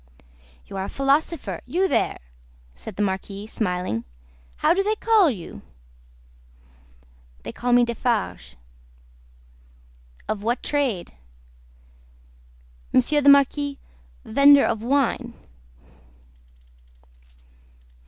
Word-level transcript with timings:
"You 0.65 0.77
are 0.77 0.85
a 0.85 0.89
philosopher, 0.89 1.61
you 1.67 1.87
there," 1.87 2.17
said 2.73 2.95
the 2.95 3.03
Marquis, 3.03 3.45
smiling. 3.45 4.03
"How 4.55 4.73
do 4.73 4.81
they 4.81 4.95
call 4.95 5.29
you?" 5.29 5.61
"They 7.43 7.51
call 7.51 7.71
me 7.71 7.85
Defarge." 7.85 8.57
"Of 10.27 10.41
what 10.41 10.63
trade?" 10.63 11.13
"Monsieur 12.91 13.21
the 13.21 13.29
Marquis, 13.29 13.77
vendor 14.25 14.65
of 14.65 14.81
wine." 14.81 15.35